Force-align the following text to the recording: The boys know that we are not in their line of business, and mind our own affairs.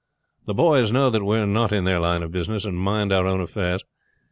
The 0.47 0.55
boys 0.55 0.91
know 0.91 1.11
that 1.11 1.23
we 1.23 1.37
are 1.37 1.45
not 1.45 1.71
in 1.71 1.83
their 1.83 1.99
line 1.99 2.23
of 2.23 2.31
business, 2.31 2.65
and 2.65 2.75
mind 2.75 3.13
our 3.13 3.27
own 3.27 3.39
affairs. 3.39 3.83